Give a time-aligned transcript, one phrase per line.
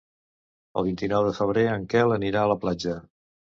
[0.81, 2.99] El vint-i-nou de febrer en Quel anirà a la platja.